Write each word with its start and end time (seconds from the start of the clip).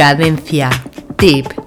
Cadencia. 0.00 0.70
Tip. 1.18 1.59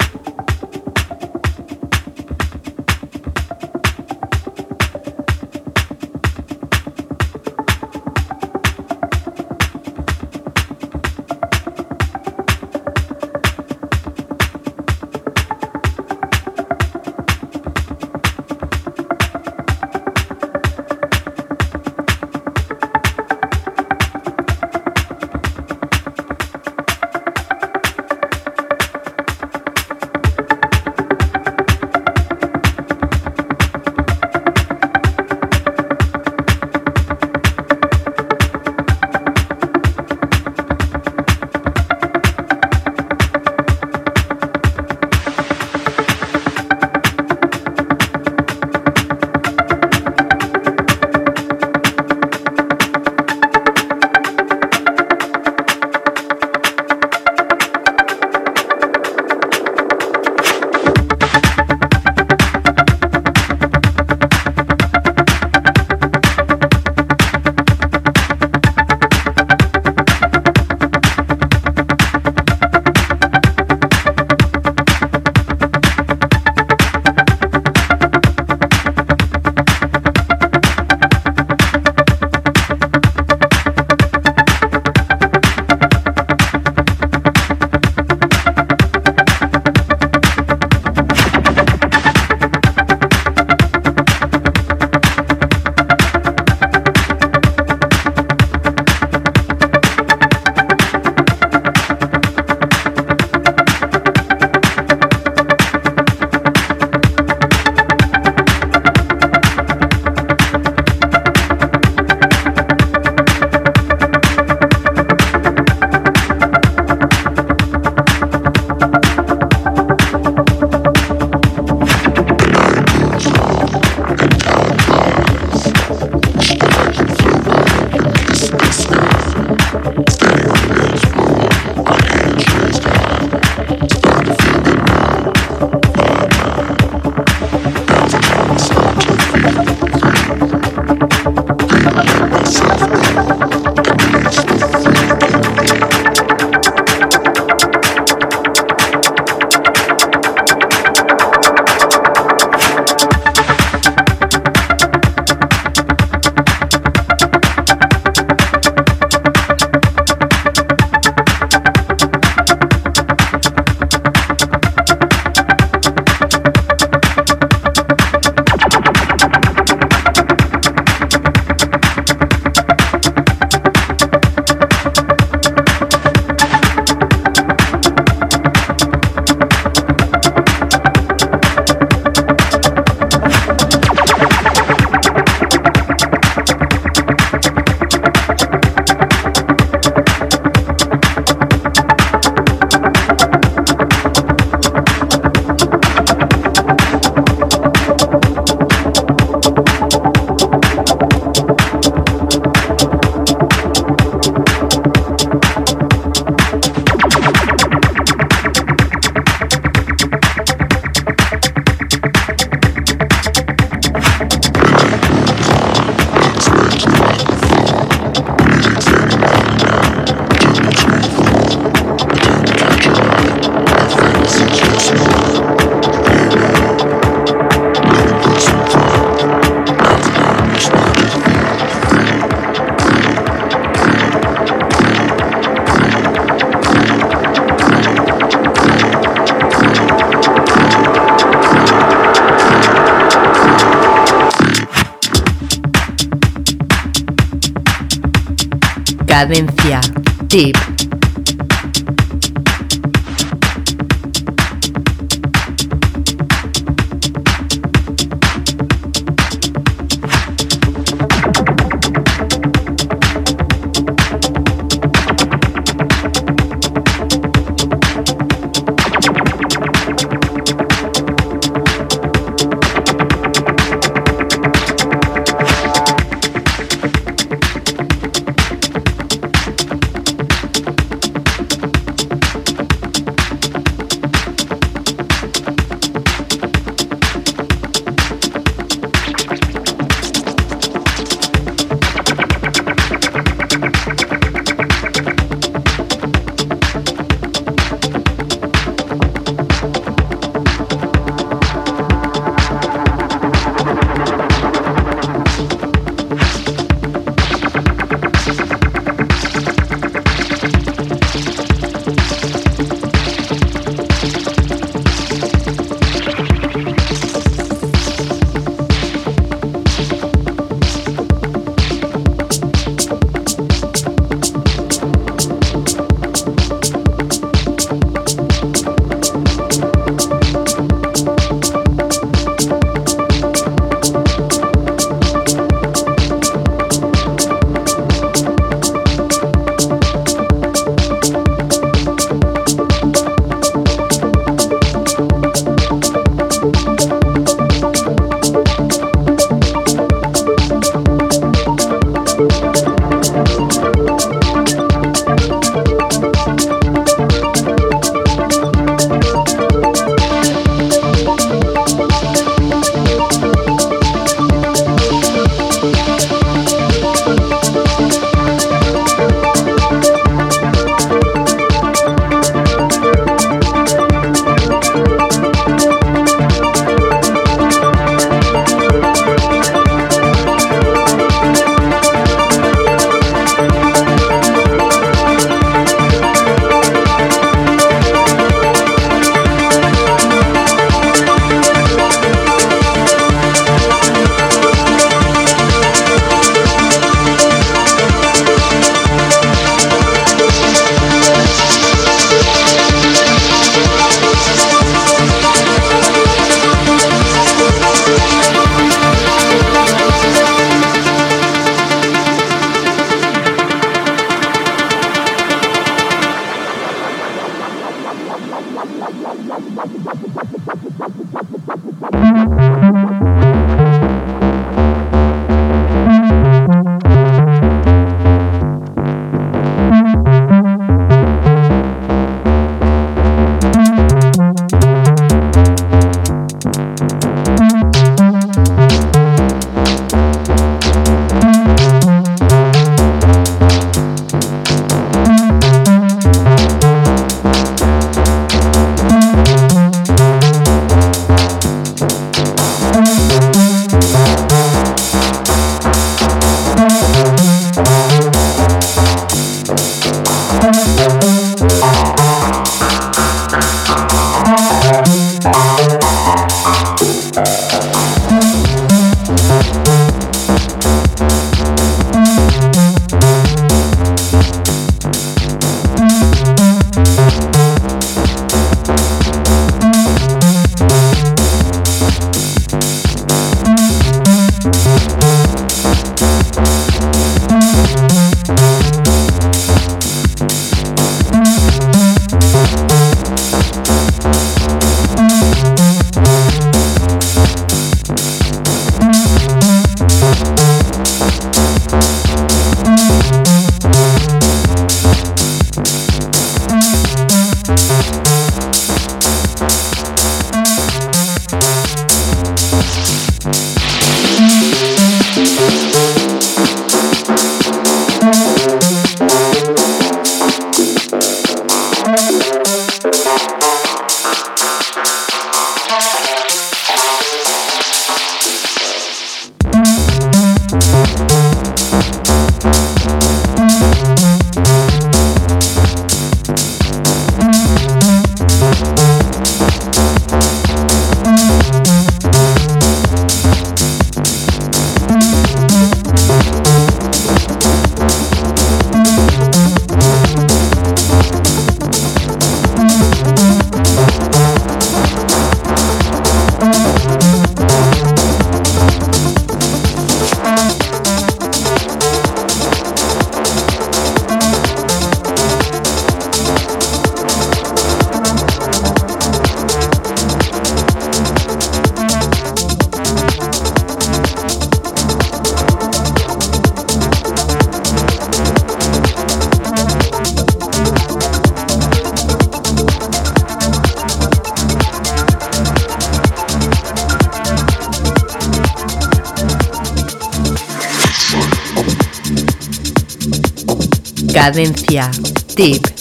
Cadencia. 594.23 594.89
Tip. 595.35 595.72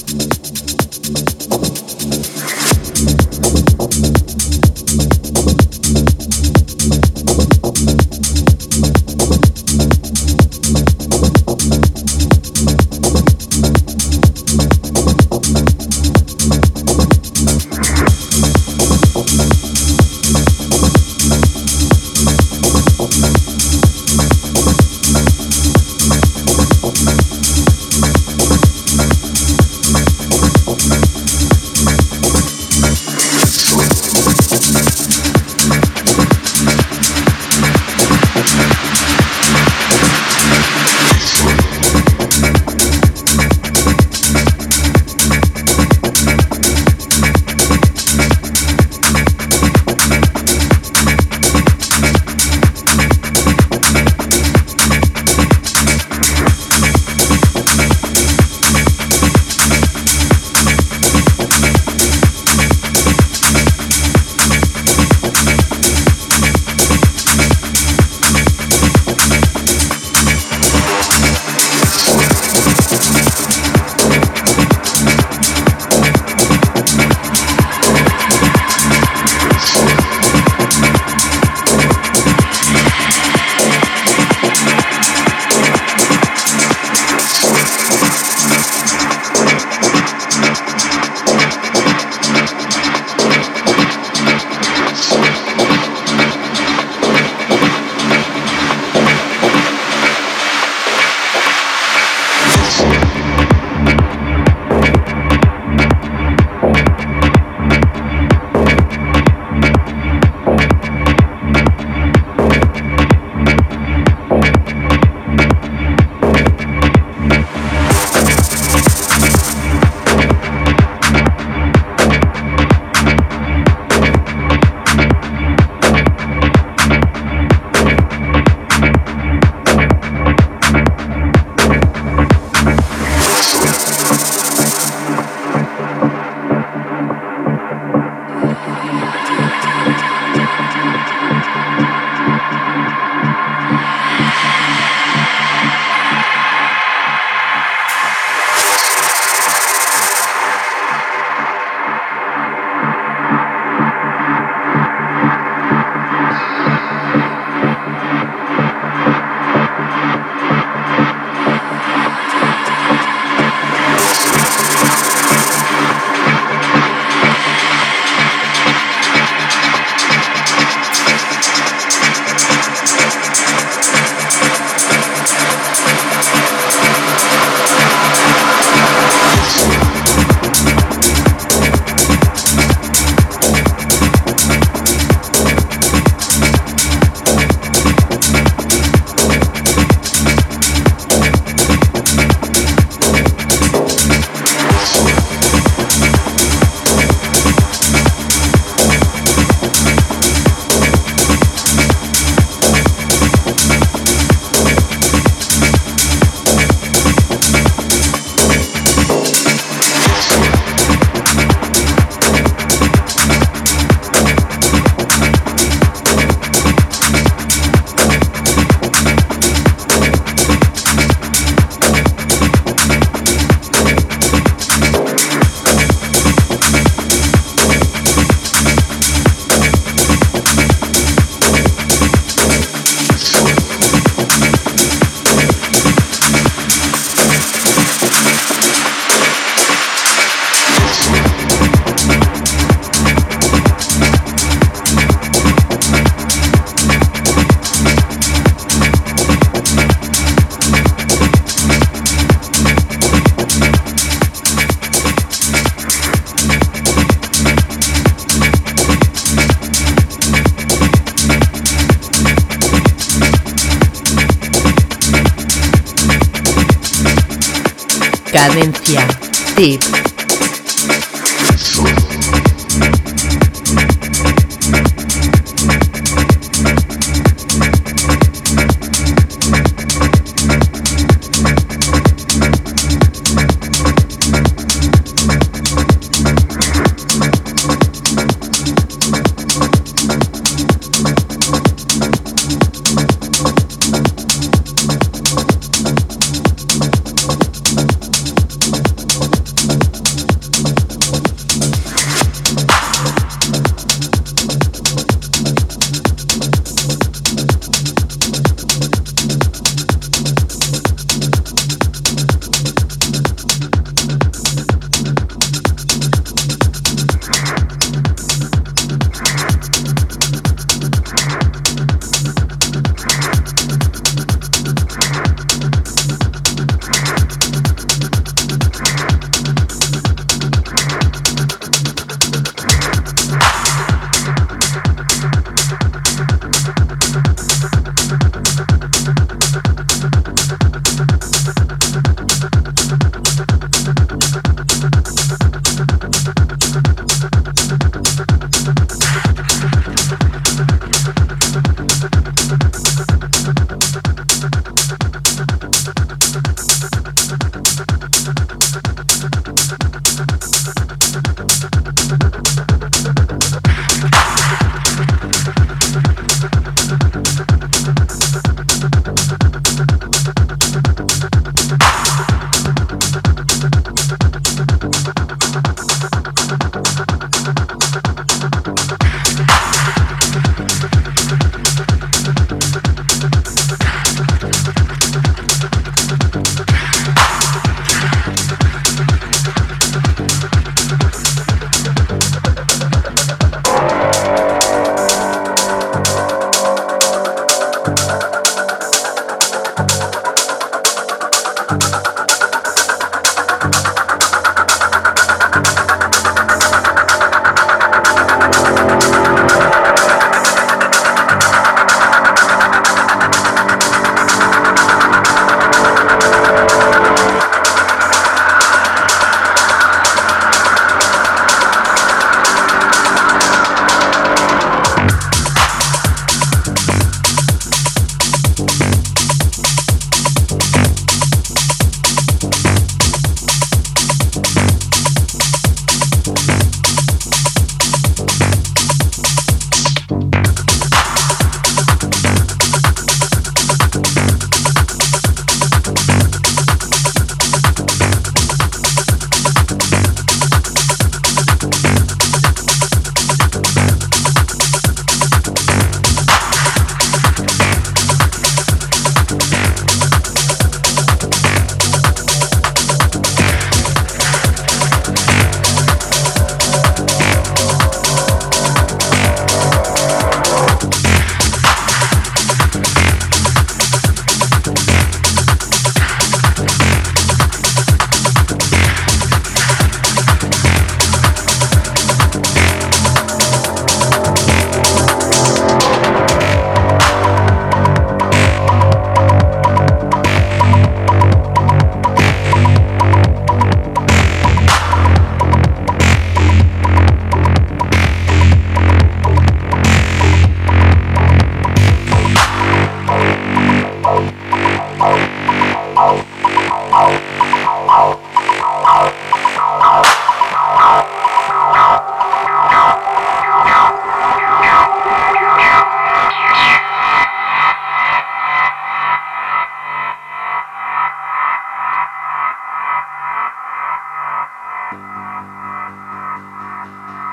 Cadencia. 268.33 269.07
Tip. 269.55 270.12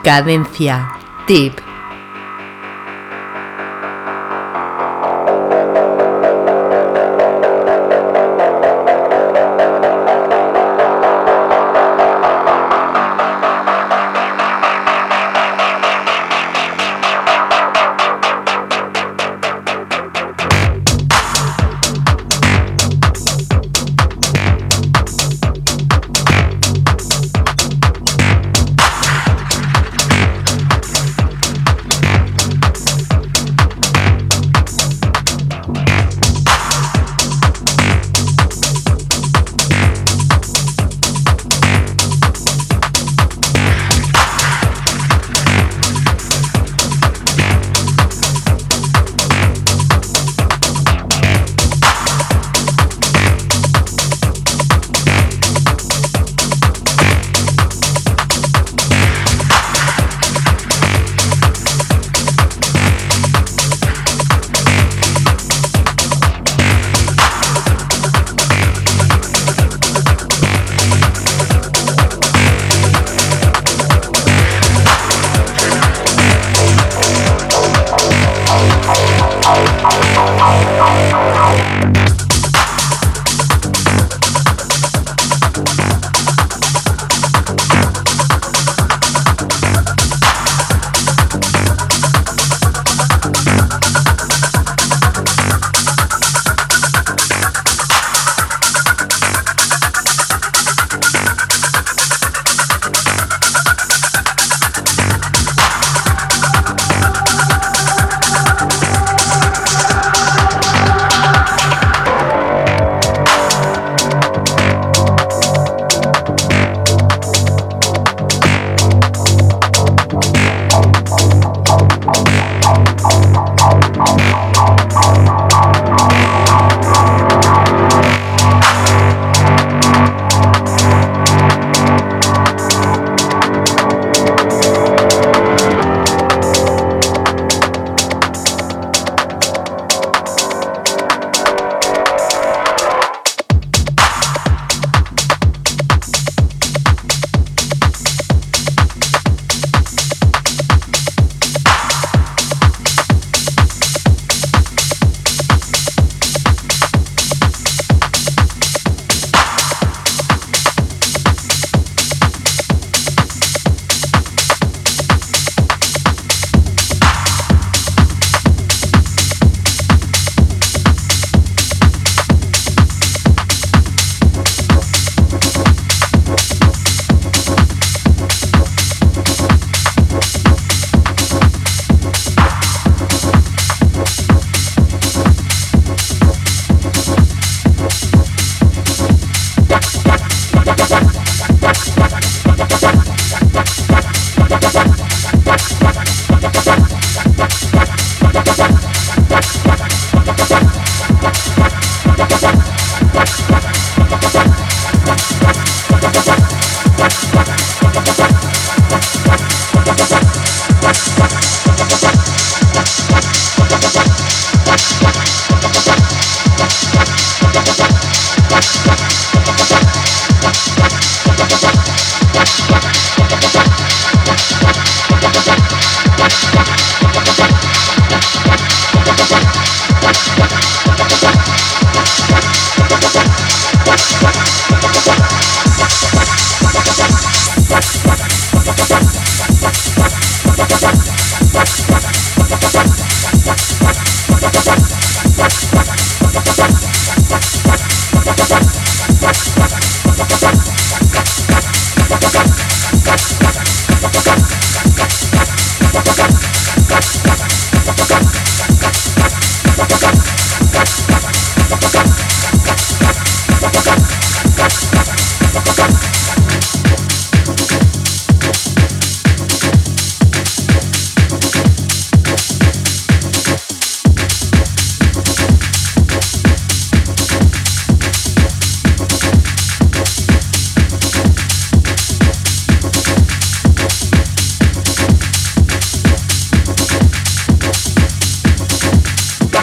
Cadencia. 0.10 0.98
Tip. 1.28 1.69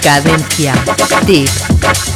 Cadencia. 0.06 0.72
Tip. 1.26 2.15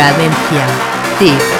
Cadencia. 0.00 0.64
Tip. 1.18 1.59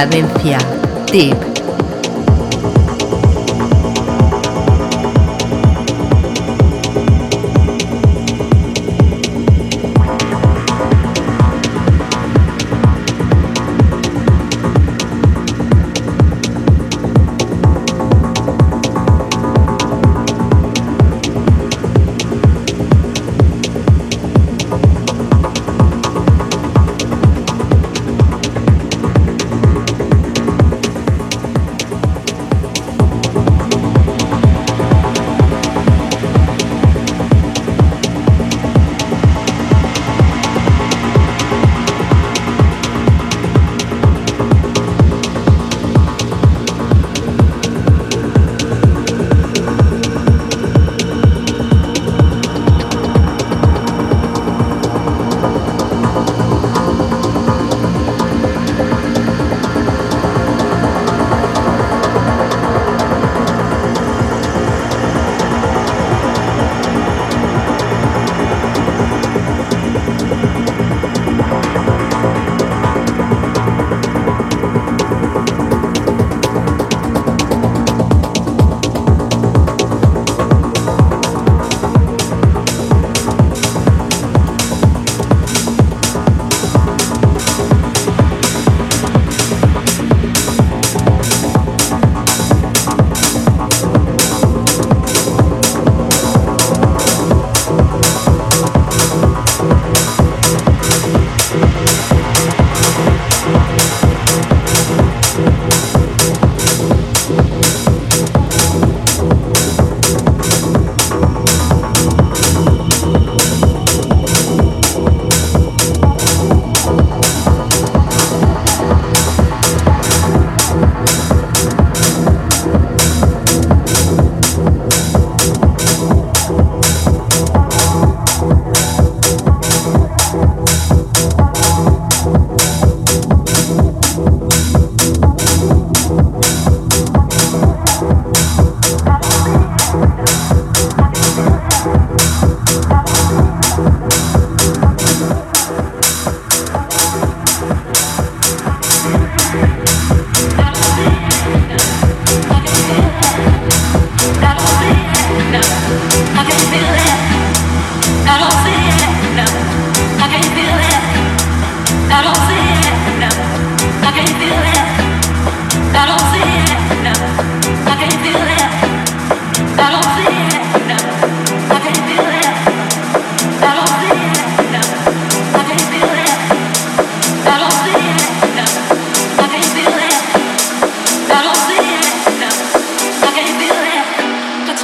Cadencia. 0.00 0.56
Tip. 1.12 1.49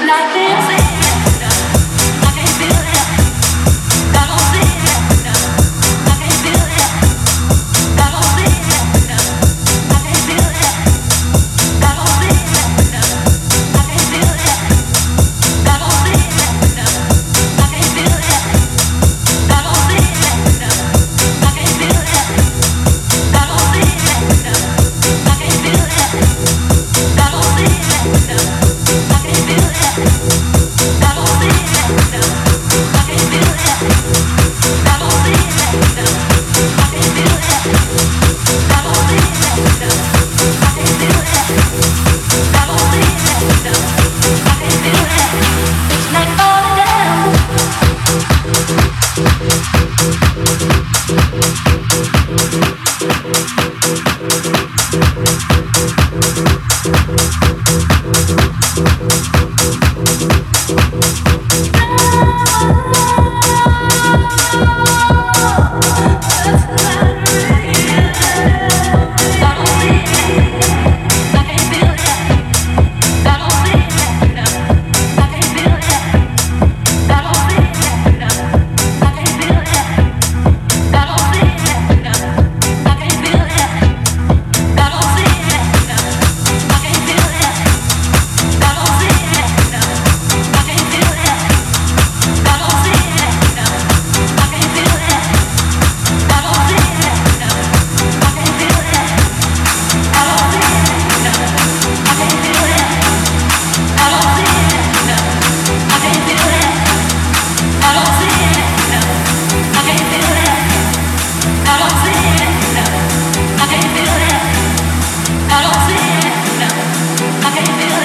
nothing. 0.07 0.45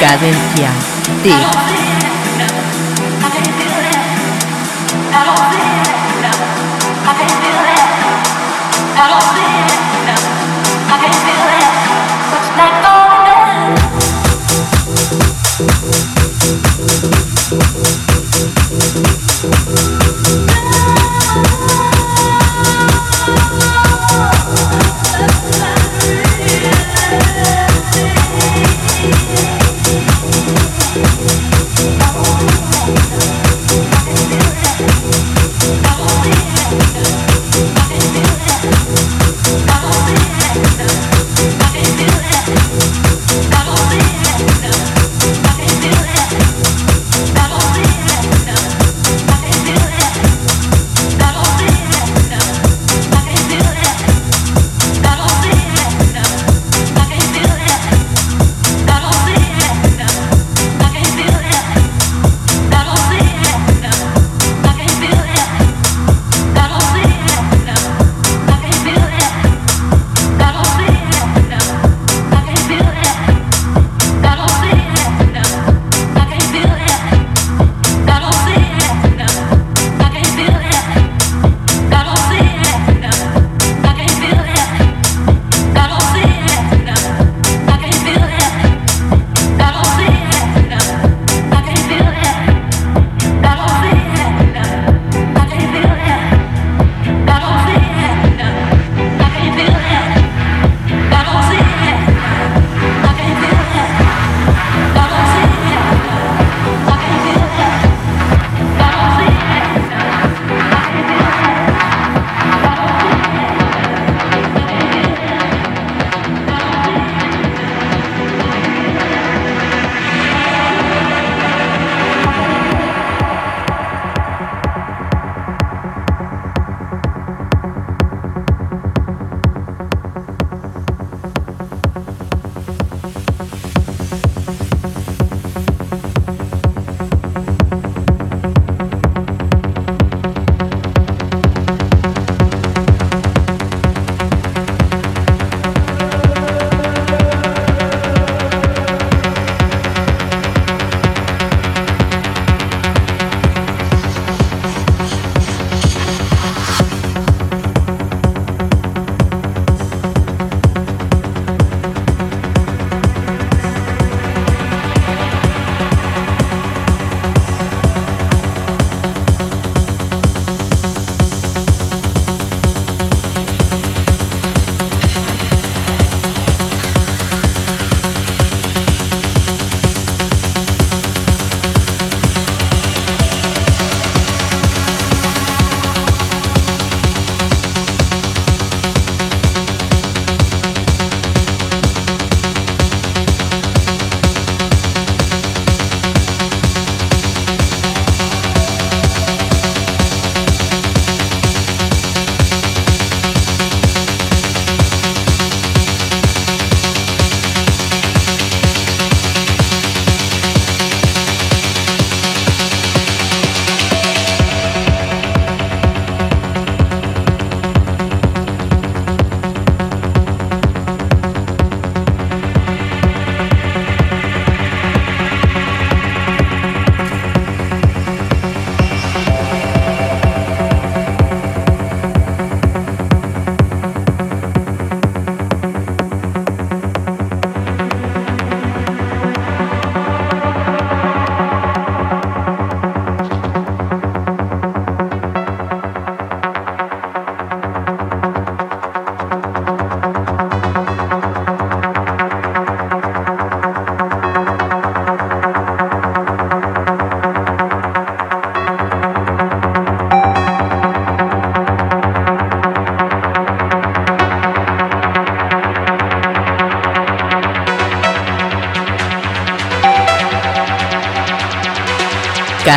Cadencia. 0.01 0.71
Tips. 1.21 1.80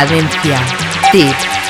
Cadencia. 0.05 1.64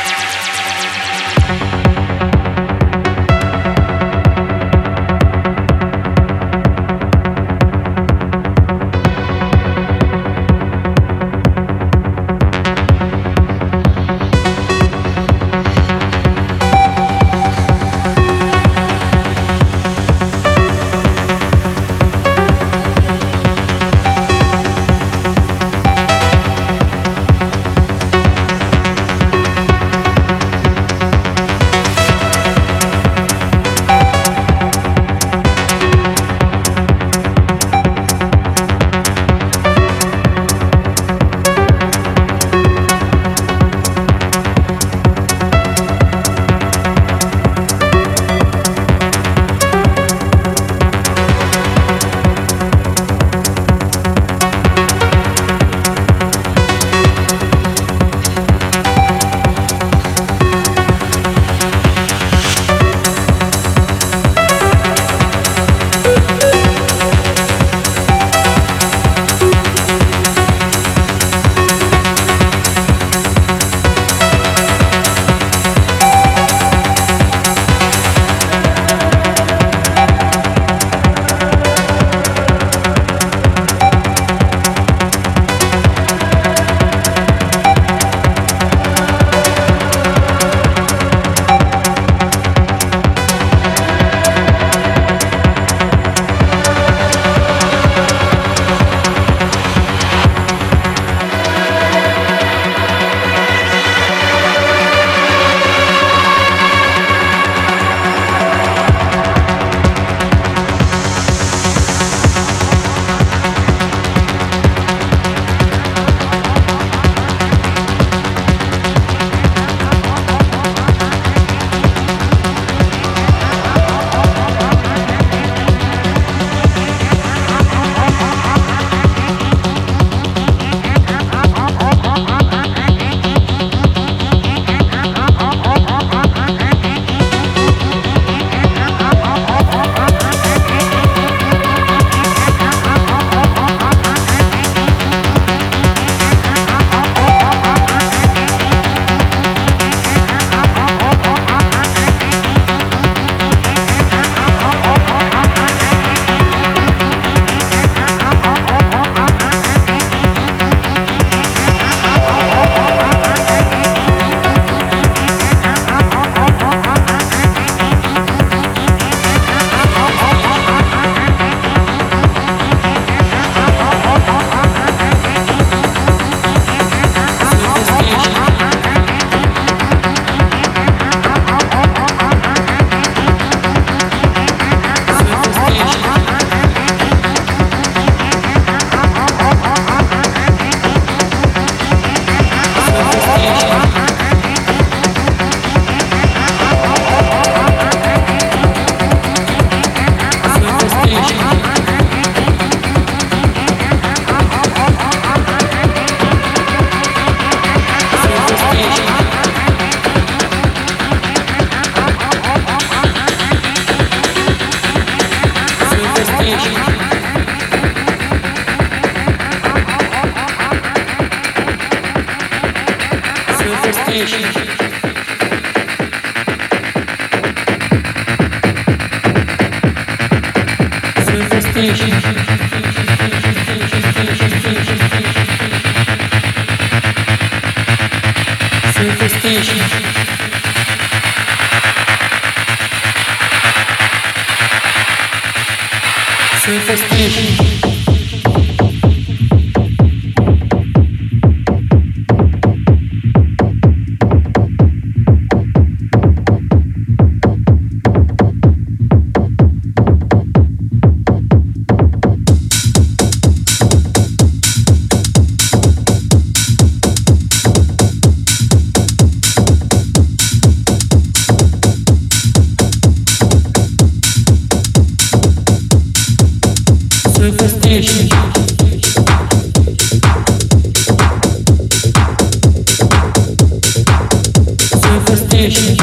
mexe. 285.55 285.95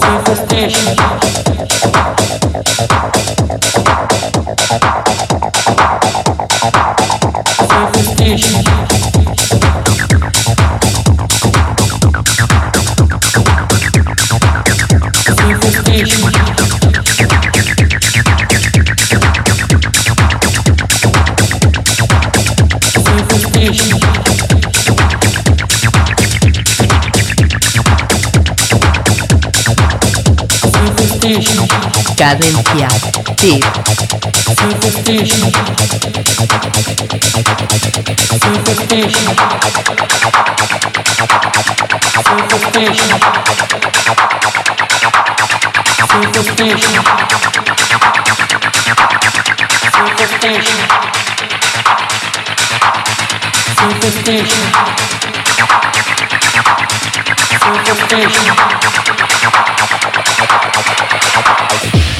Surface 0.00 0.40
station. 0.46 1.45
cadenciada. 32.16 33.12
Tip. 33.36 33.62
Superstition. 34.58 35.52
Superstition. 38.40 39.36
Superstition. 42.24 43.20
Superstition. 46.08 46.56
Superstition. 46.56 47.04
Superstition. 49.92 50.78
Superstition. 53.76 55.16
Thank 57.68 58.44
you. 61.94 62.15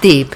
Tip. 0.00 0.34